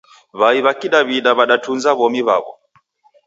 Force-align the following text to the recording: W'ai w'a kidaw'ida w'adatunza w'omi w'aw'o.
W'ai 0.39 0.59
w'a 0.65 0.73
kidaw'ida 0.81 1.31
w'adatunza 1.37 1.91
w'omi 1.99 2.21
w'aw'o. 2.27 2.51